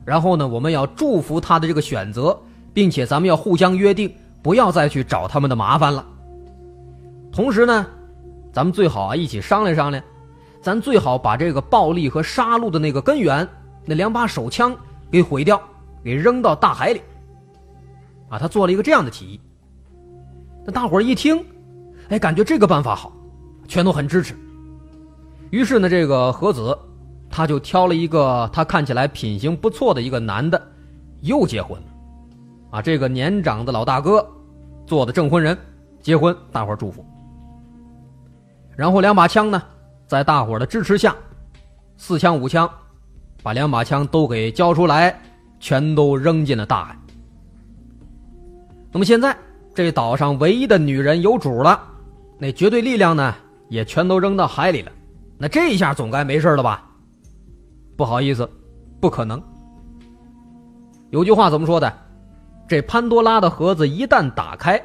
[0.05, 2.39] 然后呢，我们要祝福他的这个选择，
[2.75, 6.05] 并且咱们要互相约定，不要再去找他们的麻烦了。”
[7.33, 7.87] 同时呢，
[8.53, 10.03] 咱们最好啊一起商量商量，
[10.61, 13.49] 咱最好把这个暴力和杀戮的那个根源，
[13.83, 14.75] 那两把手枪
[15.09, 15.59] 给毁掉，
[16.03, 17.01] 给扔到大海里。
[18.29, 19.39] 啊，他做了一个这样的提议。
[20.65, 21.43] 那大伙儿一听，
[22.09, 23.11] 哎，感觉这个办法好，
[23.67, 24.35] 全都很支持。
[25.49, 26.77] 于是呢，这个何子
[27.29, 30.61] 他就挑了一个他看起来品行不错的一个男的，
[31.21, 31.81] 又结婚。
[32.69, 34.23] 啊，这个年长的老大哥
[34.85, 35.57] 做的证婚人，
[36.01, 37.03] 结婚，大伙儿祝福。
[38.75, 39.61] 然后两把枪呢，
[40.05, 41.15] 在大伙的支持下，
[41.97, 42.69] 四枪五枪，
[43.41, 45.19] 把两把枪都给交出来，
[45.59, 46.95] 全都扔进了大海。
[48.91, 49.35] 那么现在
[49.73, 51.81] 这岛上唯一的女人有主了，
[52.37, 53.35] 那绝对力量呢
[53.69, 54.91] 也全都扔到海里了。
[55.37, 56.89] 那这一下总该没事了吧？
[57.95, 58.49] 不好意思，
[58.99, 59.41] 不可能。
[61.11, 61.91] 有句话怎么说的？
[62.67, 64.79] 这潘多拉的盒子一旦打开，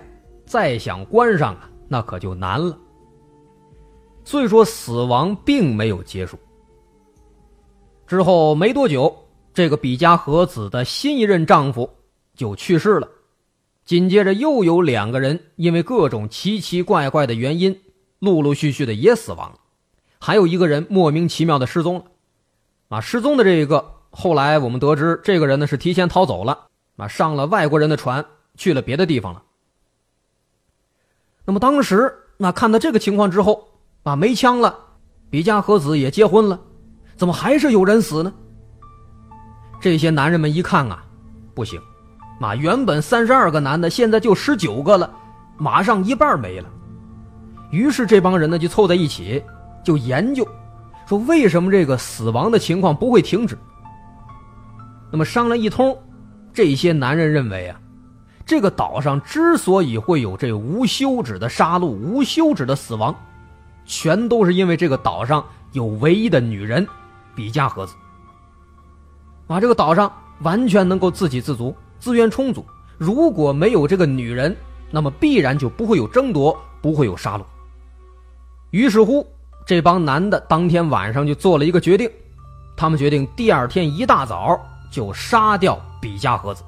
[0.47, 2.79] 再想关上啊，那可就难了。
[4.25, 6.39] 所以说，死亡并没有结束。
[8.07, 9.15] 之后没多久，
[9.53, 11.89] 这个比加和子的新一任丈夫
[12.35, 13.09] 就去世了。
[13.85, 17.81] 紧接着又有两个人因为各种奇奇怪怪的原因，
[18.19, 19.59] 陆陆续续的也死亡了，
[20.19, 22.05] 还有一个人莫名其妙的失踪了。
[22.89, 26.67] 啊，失踪的这一个，后来我们得知，这个人呢是提前逃走了，
[26.97, 28.25] 啊，上了外国人的船
[28.57, 29.43] 去了别的地方了。
[31.45, 33.69] 那么当时那看到这个情况之后，
[34.03, 34.79] 啊，没枪了，
[35.29, 36.59] 比加和子也结婚了，
[37.17, 38.33] 怎么还是有人死呢？
[39.81, 41.05] 这些男人们一看啊，
[41.55, 41.79] 不行。
[42.41, 45.11] 啊，原本三十二个男的，现在就十九个了，
[45.57, 46.69] 马上一半没了。
[47.71, 49.43] 于是这帮人呢就凑在一起，
[49.83, 50.47] 就研究，
[51.07, 53.57] 说为什么这个死亡的情况不会停止。
[55.11, 55.97] 那么商量一通，
[56.53, 57.81] 这些男人认为啊，
[58.45, 63.15] 这个岛上之所以会有这无休止的杀戮、无休止的死亡，
[63.87, 65.43] 全都是因为这个岛上
[65.73, 66.87] 有唯一的女人
[67.35, 67.95] 比加和子。
[69.47, 71.75] 啊，这个岛上完全能够自给自足。
[72.05, 72.63] 资源充足，
[72.99, 74.55] 如果没有这个女人，
[74.91, 77.43] 那么必然就不会有争夺，不会有杀戮。
[78.73, 79.27] 于是乎，
[79.65, 82.11] 这帮男的当天晚上就做了一个决定，
[82.77, 86.63] 他们决定第二天一大早就杀掉比加和子。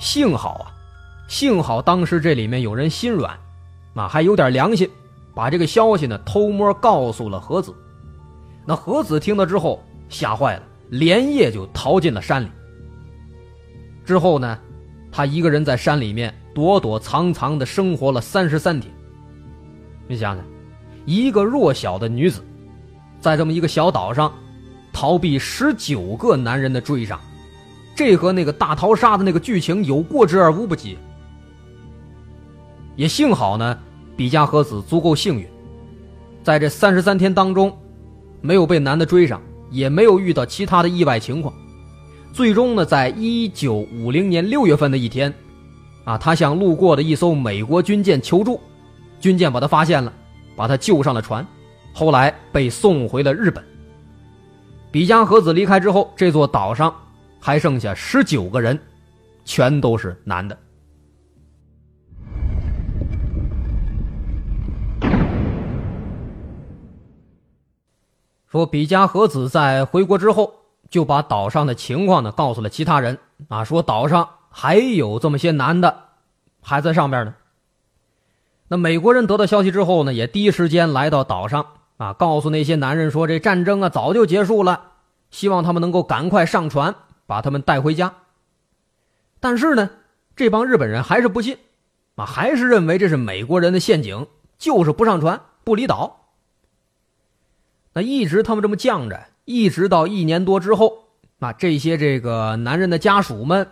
[0.00, 0.74] 幸好啊，
[1.28, 3.38] 幸好当时这里面有人心软，
[3.94, 4.90] 啊，还有点良心，
[5.36, 7.72] 把这个消息呢偷摸告诉了和子。
[8.66, 12.50] 那和子听到之后吓坏了，连夜就逃进了山里。
[14.04, 14.58] 之后呢，
[15.10, 18.92] 他一个人在山里面躲躲藏藏的生活了三十三天。
[20.08, 20.44] 你想想，
[21.06, 22.42] 一个弱小的女子，
[23.20, 24.32] 在这么一个小岛上，
[24.92, 27.18] 逃避十九个男人的追杀，
[27.94, 30.98] 这和那个大逃杀的那个剧情有过之而无不及。
[32.96, 33.78] 也幸好呢，
[34.16, 35.46] 比加和子足够幸运，
[36.42, 37.74] 在这三十三天当中，
[38.40, 41.54] 没有被男的追上，也没有遇到其他的意外情况。
[42.32, 45.32] 最终呢，在一九五零年六月份的一天，
[46.04, 48.58] 啊，他向路过的一艘美国军舰求助，
[49.20, 50.10] 军舰把他发现了，
[50.56, 51.46] 把他救上了船，
[51.92, 53.62] 后来被送回了日本。
[54.90, 56.94] 比加和子离开之后，这座岛上
[57.38, 58.80] 还剩下十九个人，
[59.44, 60.58] 全都是男的。
[68.50, 70.61] 说比加和子在回国之后。
[70.92, 76.10] 就把岛上的情况呢告诉了其他人啊，说岛上还有这么些男的
[76.60, 77.34] 还在上边呢。
[78.68, 84.92] 那美国人得到消息之后呢，也第一时间来到岛上啊，告诉那些男人说这战争啊早就结束了，
[85.30, 86.94] 希望他们能够赶快上船
[87.26, 88.12] 把他们带回家。
[89.40, 89.88] 但是呢，
[90.36, 91.56] 这帮日本人还是不信
[92.16, 94.26] 啊，还是认为这是美国人的陷阱，
[94.58, 96.26] 就是不上船不离岛。
[97.94, 99.31] 那一直他们这么犟着。
[99.44, 100.92] 一直到一年多之后，
[101.40, 103.66] 啊，这些这个男人的家属们，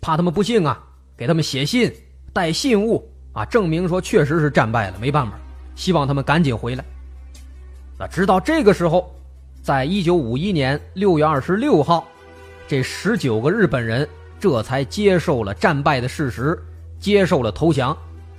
[0.00, 0.82] 怕他们不幸啊，
[1.16, 1.92] 给他们写信，
[2.32, 5.38] 带信物啊，证明说确实是战败了，没办法，
[5.74, 6.84] 希望他们赶紧回来。
[7.98, 9.14] 那直到这个时候，
[9.62, 12.08] 在一九五一年六月二十六号，
[12.66, 14.08] 这十九个日本人
[14.40, 16.58] 这才接受了战败的事实，
[16.98, 17.94] 接受了投降，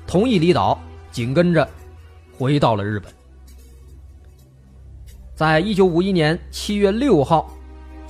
[0.07, 0.79] 同意离岛，
[1.11, 1.69] 紧跟着
[2.35, 3.13] 回到了日本。
[5.39, 7.49] 在一九五一年七月六号，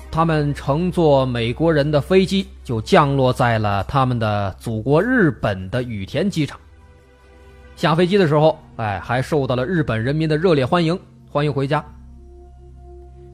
[0.09, 6.59] 他们乘坐美国人的飞机就降落在了他们的祖国日本的羽田机场。
[7.75, 10.99] 下飞机的时候，哎，还受到了日本人民的热烈欢迎，
[11.29, 11.85] 欢迎回家。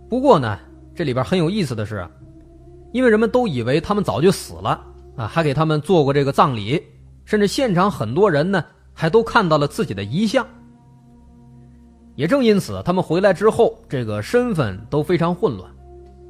[0.10, 0.60] 不过呢，
[0.94, 2.06] 这里边很有意思的是，
[2.92, 4.78] 因为人们都以为他们早就死了
[5.16, 6.84] 啊，还给他们做过这个葬礼，
[7.24, 10.46] 甚至现场很多人呢还都看到了自己的遗像。
[12.16, 15.70] 也正因此，他们回来之后，这个身份都非常混乱，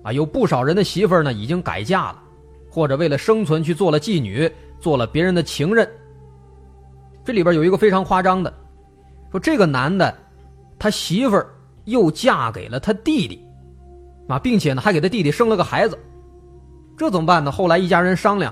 [0.03, 2.19] 啊，有不少人的媳妇儿呢已经改嫁了，
[2.69, 5.87] 或者为了生存去做了妓女，做了别人的情人。
[7.23, 8.51] 这里边有一个非常夸张的，
[9.31, 10.11] 说这个男的，
[10.79, 11.47] 他媳妇儿
[11.83, 13.45] 又嫁给了他弟弟，
[14.27, 15.95] 啊，并且呢还给他弟弟生了个孩子，
[16.97, 17.51] 这怎么办呢？
[17.51, 18.51] 后来一家人商量，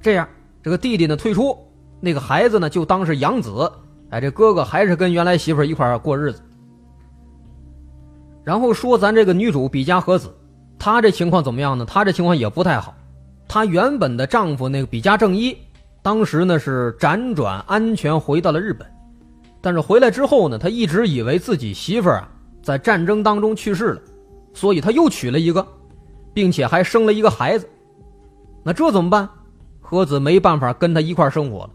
[0.00, 0.28] 这样
[0.62, 1.56] 这个弟弟呢退出，
[2.00, 3.72] 那个孩子呢就当是养子，
[4.10, 6.42] 哎，这哥哥还是跟原来媳妇儿一块过日子。
[8.46, 10.32] 然后说咱这个女主比嘉和子，
[10.78, 11.84] 她这情况怎么样呢？
[11.84, 12.94] 她这情况也不太好。
[13.48, 15.58] 她原本的丈夫那个比嘉正一，
[16.00, 18.86] 当时呢是辗转安全回到了日本，
[19.60, 22.28] 但是回来之后呢，他一直以为自己媳妇儿啊
[22.62, 24.00] 在战争当中去世了，
[24.54, 25.66] 所以他又娶了一个，
[26.32, 27.68] 并且还生了一个孩子。
[28.62, 29.28] 那这怎么办？
[29.80, 31.70] 和子没办法跟他一块生活了。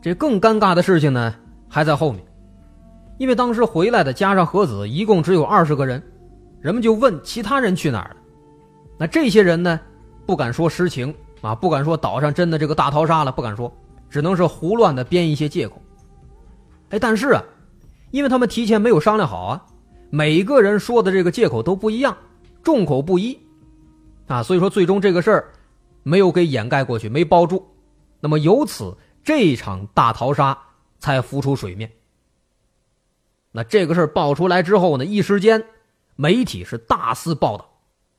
[0.00, 1.34] 这更尴尬的事情呢
[1.68, 2.22] 还在后面，
[3.24, 6.02] 因为当时回来的加上和子一共只有二十个人，
[6.60, 8.16] 人们就问其他人去哪儿了。
[8.98, 9.80] 那这些人呢，
[10.26, 13.74] 不敢说实情啊，不敢说岛上真的这个大逃杀了，不敢说，
[14.10, 15.80] 只能是胡乱的编一些借口。
[16.90, 17.42] 哎，但是啊，
[18.10, 19.66] 因为他们提前没有商量好啊，
[20.10, 22.14] 每个人说的这个借口都不一样，
[22.62, 23.38] 众口不一，
[24.26, 25.50] 啊，所以说最终这个事儿
[26.02, 27.66] 没有给掩盖过去，没包住，
[28.20, 28.94] 那么由此
[29.24, 30.58] 这场大逃杀
[30.98, 31.90] 才浮出水面。
[33.56, 35.62] 那这个事儿爆出来之后呢，一时间
[36.16, 37.70] 媒体是大肆报道。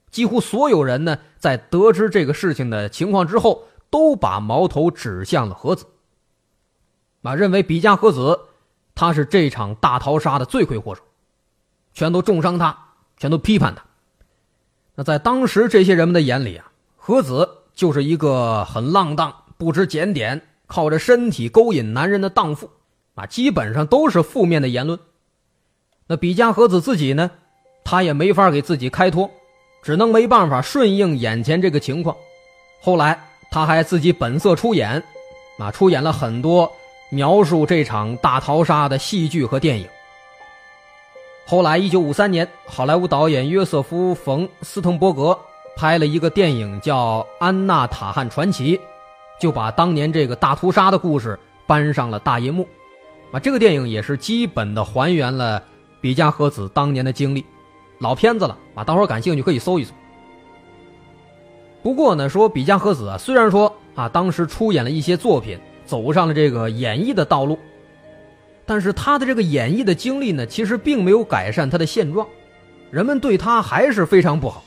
[0.09, 5.85] 几乎所有人呢，在得知这个事情的情况之后，都把矛头指向了何子。
[7.23, 8.39] 啊，认为比嘉和子
[8.95, 11.01] 他是这场大逃杀的罪魁祸首，
[11.93, 12.77] 全都重伤他，
[13.17, 13.83] 全都批判他。
[14.95, 22.69] 那在当时这些人们的眼里啊，和子就是一个很浪荡、不知检点、靠着身体勾引男人的荡妇，
[23.15, 24.97] 啊，基本上都是负面的言论。
[26.07, 27.31] 那比嘉和子自己呢，
[27.83, 29.29] 他也没法给自己开脱。
[29.81, 32.17] 只能没办法顺应眼前这个情况，
[32.81, 35.03] 后来他还自己本色出演，
[35.59, 36.71] 啊，出演了很多
[37.11, 39.87] 描述这场大逃杀的戏剧和电影。
[41.45, 45.37] 后来，一九五三年，好莱坞导演约瑟夫·冯·斯滕伯格
[45.75, 48.75] 拍了一个电影叫《安娜塔汉传奇》，
[49.39, 51.37] 就把当年这个大屠杀的故事
[51.67, 52.67] 搬上了大银幕，
[53.31, 55.61] 啊，这个电影也是基本的还原了
[56.05, 57.43] 比嘉和子当年的经历。
[57.97, 59.91] 老片子了啊，大伙感兴趣可以搜一搜。
[61.81, 67.57] 不过呢，说比嘉和子啊，虽然说啊当时出演了一些作品，走上了这个演艺的道路，
[68.67, 72.27] 但是他的这个演艺的经历呢，其实并没有改善他的现状，
[72.91, 74.63] 人们对他还是非常不好。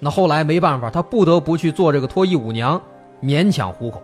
[0.00, 2.80] 那后来没办法，他不得不去做这个脱衣舞娘，
[3.22, 4.02] 勉强糊口。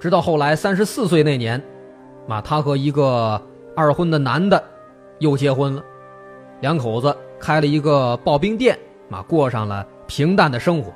[0.00, 1.62] 直到后来三十四岁那年，
[2.26, 3.42] 啊，他和一个
[3.76, 4.62] 二婚的男的
[5.20, 5.84] 又结婚了。
[6.60, 8.76] 两口子开了一个刨冰店，
[9.10, 10.90] 啊，过上了平淡的生活，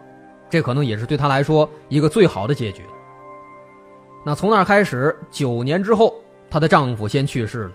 [0.48, 2.82] 这可能也是对他来说一个最好的结局。
[4.24, 6.14] 那从那开始，九年之后，
[6.48, 7.72] 她的丈夫先去世了，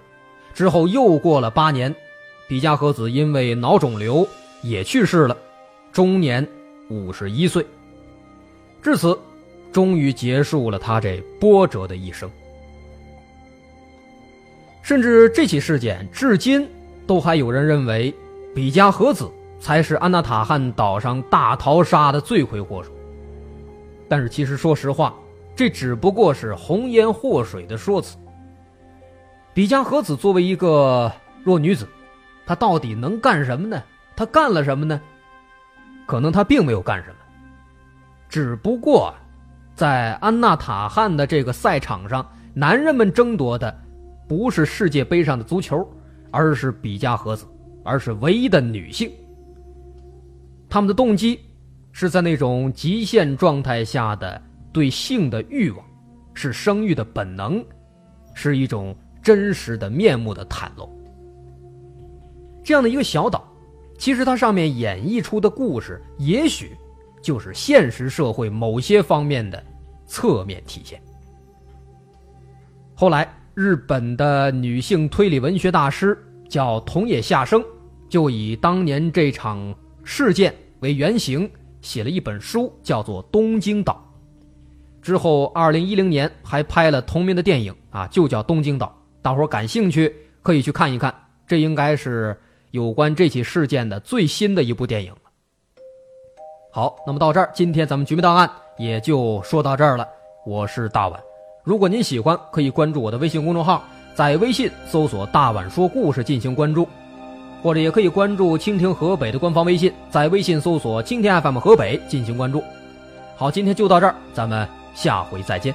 [0.54, 1.96] 之后又过了八年，
[2.48, 4.28] 比嘉和子因为脑肿瘤
[4.64, 5.38] 也去世了，
[5.92, 6.46] 终年
[6.90, 7.66] 五十一岁。
[8.82, 9.18] 至此，
[9.72, 12.30] 终于结束了他这波折的一生。
[14.86, 16.70] 甚至这起事件至今。
[17.08, 18.14] 都还有人认为，
[18.54, 19.28] 比嘉和子
[19.60, 22.92] 才是安纳塔汉岛上大逃杀的罪魁祸首。
[24.08, 25.16] 但是，其实说实话，
[25.56, 28.16] 这只不过是红颜祸水的说辞。
[29.56, 31.12] 比嘉和子作为一个
[31.44, 31.88] 弱女子，
[32.46, 33.82] 她到底能干什么呢？
[34.16, 35.02] 她干了什么呢？
[36.06, 37.16] 可能她并没有干什么，
[38.30, 39.14] 只不过，
[39.76, 43.76] 在安纳塔汉的这个赛场上，男人们争夺的
[44.28, 45.88] 不是世界杯上的足球。
[46.32, 47.46] 而是比嘉和子，
[47.82, 49.10] 而是唯一的女性。
[50.68, 51.40] 他们的动机
[51.94, 54.42] 是在那种极限状态下的
[54.74, 55.86] 对性的欲望，
[56.34, 57.64] 是生育的本能，
[58.34, 60.90] 是一种真实的面目的袒露。
[62.66, 63.48] 这样的一个小岛，
[63.98, 66.76] 其实它上面演绎出的故事，也许
[67.22, 69.64] 就是现实社会某些方面的
[70.06, 71.02] 侧面体现。
[72.94, 73.26] 后来。
[73.56, 76.18] 日本的女性推理文学大师
[76.50, 77.64] 叫桐野夏生，
[78.10, 81.50] 就以当年这场事件为原型
[81.82, 84.06] 写了一本书，叫做《东京岛》。
[85.02, 88.88] 之后，二零一零年还拍了同名的电影啊，就叫《东京岛》。
[89.22, 91.16] 大伙儿感兴趣可以去看一看，
[91.48, 92.38] 这应该是
[92.72, 95.20] 有关这起事件的最新的一部电影了。
[96.74, 98.46] 好，那么到这儿，今天咱们《绝密档案》
[98.84, 100.06] 也就说到这儿了。
[100.46, 101.25] 我是大碗。
[101.66, 106.88] 如果您喜欢，可以关注我的微信公众号，在微信搜索“大碗说故事”进行关注，
[107.64, 112.64] 或者也可以关注蜻蜓河北的官方微信，在微信搜索“蜻蜓 FM 河北”进行关注。
[113.36, 115.74] 好，今天就到这儿，咱们下回再见。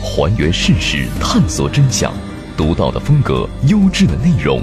[0.00, 2.12] 还原事实，探索真相，
[2.56, 4.62] 独到的风格，优质的内容，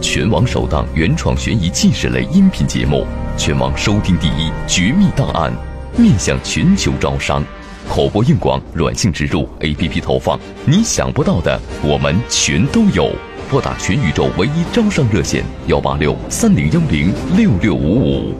[0.00, 3.06] 全网首档原创悬疑纪实类音频节目，
[3.36, 5.52] 全网收听第一《绝密档案》，
[6.00, 7.44] 面向全球招商。
[7.90, 13.10] 口播硬广、软性植入、APP 投放，你想不到的，我们全都有。
[13.50, 18.34] 拨打全宇宙唯一招商热线：幺八六三零幺零六六五五。